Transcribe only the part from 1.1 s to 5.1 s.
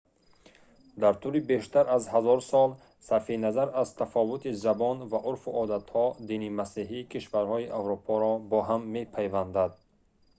тӯли бештар аз ҳазор сол сарфи назар аз тафовути забон